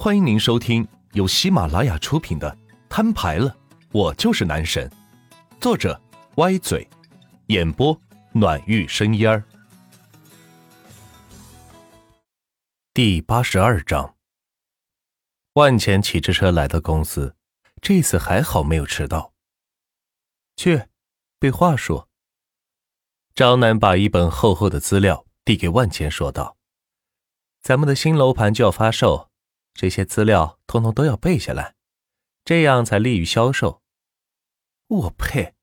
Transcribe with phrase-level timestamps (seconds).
[0.00, 2.48] 欢迎您收听由喜马拉雅出品的
[2.88, 3.56] 《摊牌了，
[3.90, 4.88] 我就是男神》，
[5.60, 6.00] 作者
[6.36, 6.88] 歪嘴，
[7.48, 8.00] 演播
[8.30, 9.42] 暖玉生烟儿。
[12.94, 14.14] 第八十二章，
[15.54, 17.34] 万钱骑着车来到公司，
[17.82, 19.32] 这次还好没有迟到。
[20.54, 20.84] 去，
[21.40, 22.08] 对话说。
[23.34, 26.56] 张楠把一本厚厚的资料递给万钱，说道
[27.62, 29.26] ：“咱们的新楼盘就要发售。”
[29.74, 31.74] 这些资料通通都要背下来，
[32.44, 33.82] 这样才利于销售。
[34.88, 35.54] 我呸！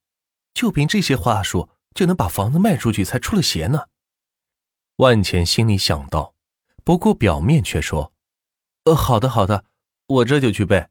[0.53, 3.87] 就凭这些话术就能把房子卖出去，才出了邪呢。
[4.97, 6.35] 万钱心里想到，
[6.83, 8.13] 不过表面却说
[8.85, 9.65] ：“呃，好的，好的，
[10.07, 10.87] 我这就去背。”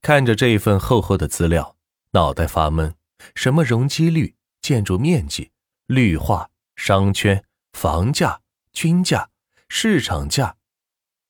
[0.00, 1.76] 看着这一份厚厚的资料，
[2.12, 2.94] 脑袋发闷。
[3.34, 5.52] 什么容积率、建筑面积、
[5.84, 8.40] 绿化、商圈、房价、
[8.72, 9.28] 均价、
[9.68, 10.56] 市场价。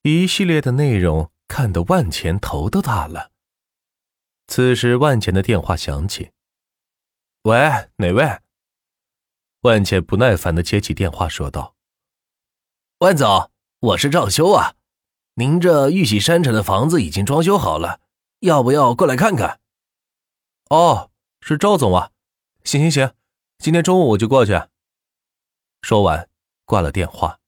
[0.02, 3.32] 一系列的内容看得万钱头都大了。
[4.46, 6.30] 此时，万钱的电话响起。
[7.44, 7.58] “喂，
[7.96, 8.40] 哪位？”
[9.60, 11.76] 万钱不耐烦的接起电话，说道
[13.00, 14.74] ：“万总，我是赵修啊，
[15.34, 18.00] 您这玉玺山城的房子已经装修好了，
[18.38, 19.60] 要不要过来看看
[20.70, 21.10] ？”“哦，
[21.42, 22.12] 是赵总啊，
[22.64, 23.14] 行行行，
[23.58, 24.58] 今天中午我就过去。”
[25.82, 26.30] 说完，
[26.64, 27.38] 挂了电话。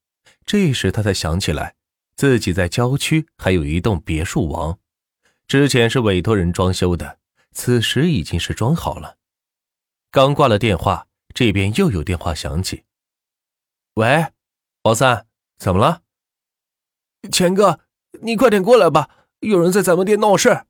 [0.44, 1.76] 这时他才想起来。
[2.22, 4.78] 自己在郊区还有一栋别墅王，
[5.48, 7.18] 之前是委托人装修的，
[7.50, 9.18] 此时已经是装好了。
[10.12, 12.84] 刚挂了电话，这边又有电话响起。
[13.94, 14.28] 喂，
[14.84, 15.26] 王三，
[15.58, 16.02] 怎么了？
[17.32, 17.80] 钱哥，
[18.20, 20.66] 你快点过来吧，有人在咱们店闹事。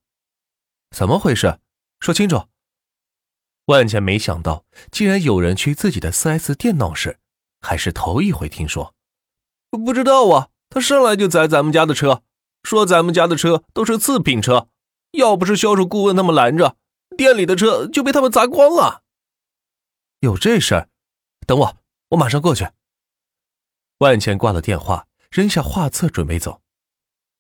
[0.97, 1.61] 怎么回事？
[2.01, 2.49] 说清楚。
[3.67, 7.19] 万钱没想到，竟然有人去自己的 4S 店闹事，
[7.61, 8.95] 还是头一回听说。
[9.69, 10.49] 不知道啊。
[10.73, 12.23] 他上来就宰咱们家的车，
[12.63, 14.69] 说咱们家的车都是次品车，
[15.11, 16.79] 要不是销售顾问他们拦着，
[17.15, 19.03] 店里的车就被他们砸光了。
[20.21, 20.89] 有这事儿？
[21.47, 21.77] 等我，
[22.09, 22.67] 我马上过去。
[23.99, 26.63] 万茜挂了电话，扔下画册准备走。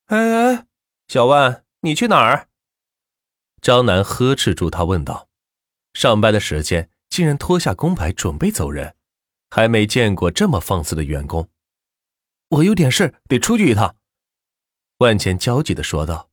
[0.08, 0.66] 哎哎，
[1.08, 2.48] 小万，你去哪儿？
[3.62, 5.28] 张楠呵斥住他，问道
[5.94, 8.94] ：“上班的时间竟然脱下工牌准备走人，
[9.48, 11.48] 还没见过这么放肆的员工。”
[12.52, 13.96] 我有点事，得出去一趟。”
[14.98, 16.28] 万茜焦急的说道。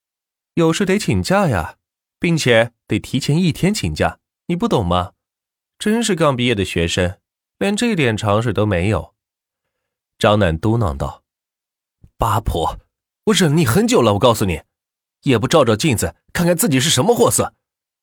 [0.54, 1.76] “有事得请假呀，
[2.20, 5.12] 并且得提前一天请假，你不懂吗？
[5.78, 7.18] 真是刚毕业的学生，
[7.58, 9.14] 连这点常识都没有。”
[10.18, 11.24] 张楠嘟囔道。
[12.16, 12.78] “八婆，
[13.24, 14.62] 我忍你很久了，我告诉你，
[15.22, 17.54] 也不照照镜子看看自己是什么货色，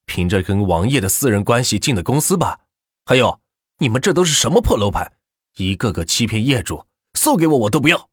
[0.05, 2.59] 凭着跟王爷的私人关系进的公司吧？
[3.05, 3.41] 还有，
[3.77, 5.13] 你们这都是什么破楼盘，
[5.55, 6.85] 一个个欺骗业主！”
[7.23, 8.09] 送给我，我都不要。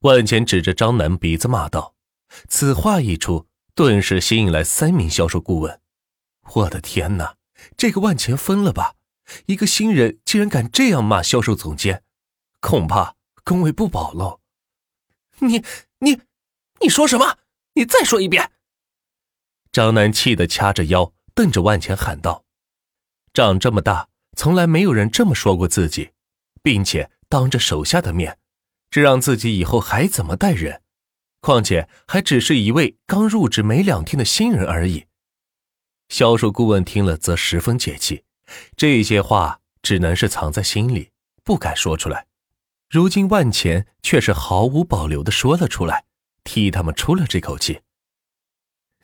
[0.00, 1.94] 万钱指着张楠鼻子骂道
[2.50, 5.80] ：“此话一出，顿时吸引来三名销售顾问。
[6.54, 7.36] 我的天哪，
[7.76, 8.96] 这个万钱疯了吧？
[9.46, 12.02] 一个新人竟然敢这样骂销售总监，
[12.58, 13.14] 恐怕
[13.44, 14.40] 工位不保喽！”
[15.38, 15.62] 你
[16.00, 16.20] 你
[16.80, 17.38] 你说什么？
[17.74, 18.50] 你再说一遍！
[19.70, 22.44] 张楠气得掐着腰，瞪着万钱喊道
[23.32, 26.10] ：“长这么大，从来没有人这么说过自己，
[26.64, 28.38] 并且。”当着手下的面，
[28.90, 30.82] 这让自己以后还怎么待人？
[31.40, 35.06] 况且还只是一位刚入职没两天的新人而已。
[36.08, 38.24] 销售顾问听了则十分解气，
[38.76, 41.10] 这些话只能是藏在心里，
[41.44, 42.26] 不敢说出来。
[42.88, 46.04] 如今万钱却是毫无保留的说了出来，
[46.44, 47.80] 替他们出了这口气。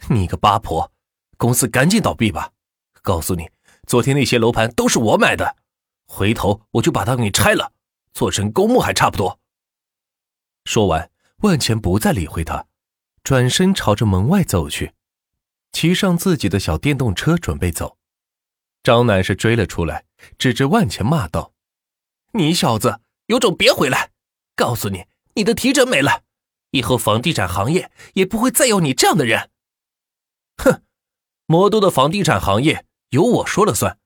[0.09, 0.93] 你个八婆，
[1.37, 2.53] 公司赶紧倒闭吧！
[3.03, 3.51] 告诉你，
[3.87, 5.57] 昨天那些楼盘都是我买的，
[6.07, 7.73] 回头我就把它给拆了。
[8.13, 9.41] 做成公墓还差不多。
[10.65, 12.67] 说完，万钱不再理会他，
[13.25, 14.95] 转身朝着门外走去，
[15.73, 17.99] 骑上自己的小电动车准备走。
[18.83, 20.05] 张楠是追了出来，
[20.39, 21.53] 指着万钱骂道
[22.35, 24.13] ：“你小子有种别回来！
[24.55, 26.23] 告诉你，你的提成没了，
[26.71, 29.51] 以后房地产行业也不会再有你这样的人。”
[30.63, 30.83] 哼，
[31.47, 33.99] 魔都的房地产行业由我说了算，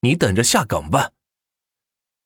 [0.00, 1.10] 你等着下岗吧。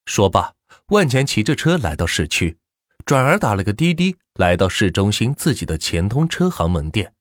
[0.05, 0.58] 说罢。
[0.89, 2.57] 万钱骑着车来到市区，
[3.05, 7.13] 转而打了个滴滴，来到市中心自己的钱通车行门店。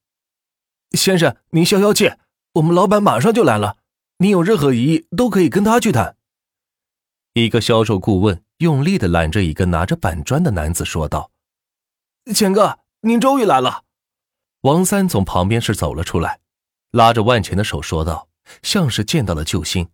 [0.93, 2.11] 先生，您消消气，
[2.55, 3.76] 我们老板马上就来了。
[4.19, 6.17] 您有任何疑义都可以跟他去谈。
[7.35, 11.31] 一个销售顾问用力的揽着一个拿着板砖的男子说道
[12.35, 13.85] ：“钱哥，您终于来了。”
[14.62, 16.41] 王三从旁边是走了出来，
[16.93, 18.29] 拉着万钱的手说道，
[18.62, 19.91] 像是见到了救星。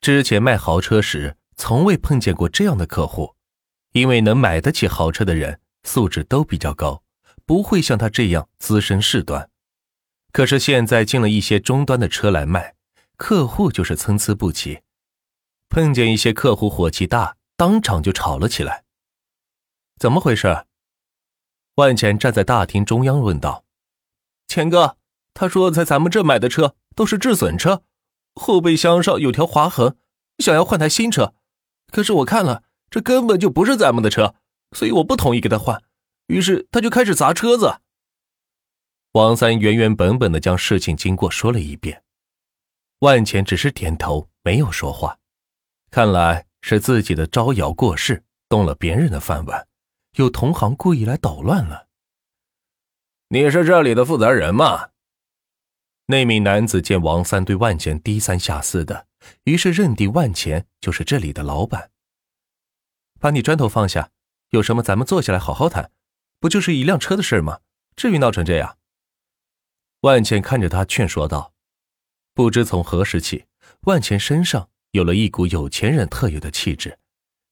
[0.00, 1.36] 之前卖豪车时。
[1.58, 3.34] 从未碰见过这样的客户，
[3.92, 7.02] 因为能买得起豪车的人素质都比较高，
[7.44, 9.50] 不会像他这样滋生事端。
[10.32, 12.76] 可是现在进了一些中端的车来卖，
[13.16, 14.82] 客户就是参差不齐。
[15.68, 18.84] 碰见一些客户火气大，当场就吵了起来。
[19.98, 20.64] 怎么回事？
[21.74, 23.64] 万钱站在大厅中央问道
[24.46, 24.96] ：“钱哥，
[25.34, 27.82] 他说在咱们这买的车都是质损车，
[28.34, 29.96] 后备箱上有条划痕，
[30.38, 31.34] 想要换台新车。
[31.90, 34.34] 可是我看了，这根本就不是咱们的车，
[34.72, 35.82] 所以我不同意给他换。
[36.26, 37.80] 于是他就开始砸车子。”
[39.12, 42.02] 王三原原本本的将事情经过说了一遍，
[43.00, 45.18] 万钱只是点头，没有说话。
[45.90, 49.66] 看来是自己的招摇过市，动了别人的饭碗，
[50.16, 51.88] 有同行故意来捣乱了。
[53.30, 54.90] 你是这里的负责人吗？
[56.06, 59.07] 那名男子见王三对万钱低三下四的，
[59.44, 61.90] 于是认定万钱就是这里的老板。
[63.20, 64.10] 把你砖头放下，
[64.50, 65.90] 有什么咱们坐下来好好谈，
[66.38, 67.60] 不就是一辆车的事吗？
[67.96, 68.78] 至于闹成这样？
[70.00, 71.52] 万钱看着他劝说道。
[72.34, 73.46] 不知从何时起，
[73.82, 74.70] 万钱身上。
[74.92, 76.98] 有了一股有钱人特有的气质，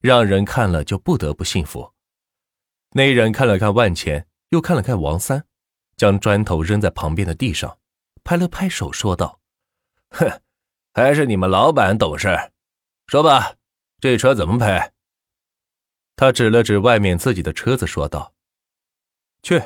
[0.00, 1.92] 让人看了就不得不信服。
[2.92, 5.44] 那人看了看万钱，又看了看王三，
[5.98, 7.78] 将砖头扔在旁边的地上，
[8.24, 9.38] 拍了拍手，说道
[10.08, 10.40] ：“哼，
[10.96, 12.52] 还是你们老板懂事。
[13.06, 13.56] 说吧，
[14.00, 14.92] 这车怎么赔？”
[16.16, 18.32] 他指了指外面自己的车子，说道
[19.44, 19.62] ：“去，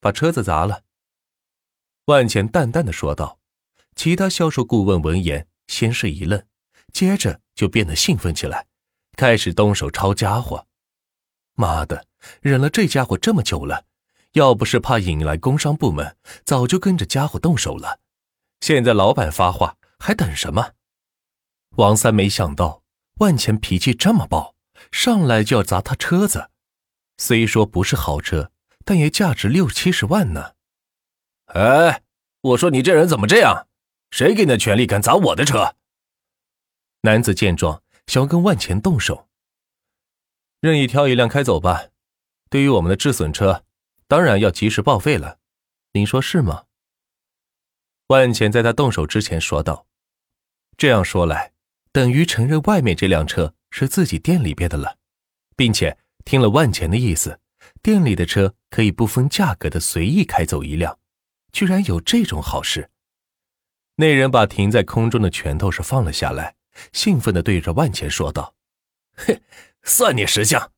[0.00, 0.82] 把车子砸了。”
[2.06, 3.38] 万钱淡淡的说道。
[3.94, 6.42] 其他销售顾问闻言，先是一愣。
[6.92, 8.66] 接着就变得兴奋起来，
[9.16, 10.66] 开始动手抄家伙。
[11.54, 12.06] 妈的，
[12.40, 13.84] 忍了这家伙这么久了，
[14.32, 18.00] 要不是怕引来工商部门，早就跟着家伙动手了。
[18.60, 20.72] 现在老板发话，还等什么？
[21.76, 22.82] 王三没想到
[23.20, 24.56] 万钱脾气这么暴，
[24.90, 26.50] 上来就要砸他车子。
[27.18, 28.50] 虽说不是好车，
[28.84, 30.54] 但也价值六七十万呢。
[31.54, 32.02] 哎，
[32.40, 33.68] 我说你这人怎么这样？
[34.10, 35.76] 谁给你的权利敢砸我的车？
[37.02, 39.28] 男子见状，想要跟万钱动手，
[40.58, 41.90] 任意挑一辆开走吧。
[42.50, 43.64] 对于我们的质损车，
[44.08, 45.38] 当然要及时报废了。
[45.92, 46.64] 您说是吗？
[48.08, 49.86] 万钱在他动手之前说道。
[50.76, 51.52] 这样说来，
[51.92, 54.98] 等于承认外面这辆车是自己店里边的了，
[55.56, 57.38] 并且听了万钱的意思，
[57.82, 60.98] 店里的车可以不分价格的随意开走一辆。
[61.52, 62.90] 居然有这种好事！
[63.96, 66.56] 那人把停在空中的拳头是放了下来。
[66.92, 68.54] 兴奋地对着万钱说道
[69.14, 69.42] ：“嘿，
[69.82, 70.72] 算你识相！”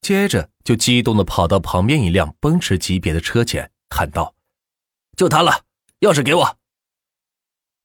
[0.00, 4.34] 接着就激动地跑到旁边一辆奔驰级别的车前，喊道
[5.18, 5.66] ：“就它了，
[6.00, 6.57] 钥匙给我。”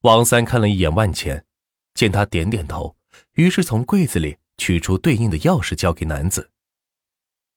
[0.03, 1.45] 王三看了一眼万钱，
[1.93, 2.97] 见他点点头，
[3.35, 6.51] 于是从柜子里取出对应的钥匙交给男子。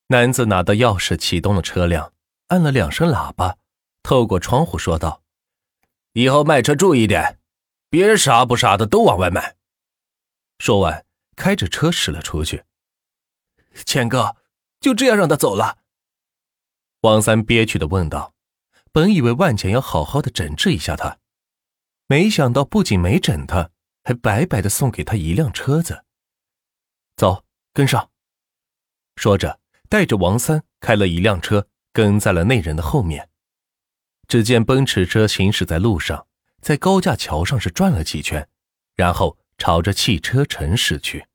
[0.06, 2.12] 男子拿到钥匙，启动了车辆，
[2.46, 3.56] 按了两声喇叭，
[4.04, 5.24] 透过窗户说道
[6.14, 7.40] ：“以后卖车注意点，
[7.90, 9.56] 别傻不傻的都往外卖。”
[10.60, 11.04] 说完，
[11.34, 12.62] 开着车驶了出去。
[13.84, 14.36] 钱哥，
[14.78, 15.78] 就这样让他走了？
[17.00, 18.34] 王三憋屈的问道。
[18.92, 21.18] 本以为万钱要好好的整治一下他，
[22.06, 23.70] 没想到不仅没整他，
[24.04, 26.04] 还白白的送给他一辆车子。
[27.16, 28.10] 走，跟上。
[29.16, 33.28] 说着，带着王三开了一辆车，跟在了那人的后面。
[34.28, 36.26] 只见奔驰车行驶在路上，
[36.60, 38.48] 在高架桥上是转了几圈，
[38.94, 39.38] 然后。
[39.58, 41.26] 朝着汽车城驶去。